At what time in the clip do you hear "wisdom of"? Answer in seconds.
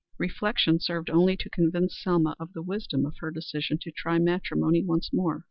2.63-3.13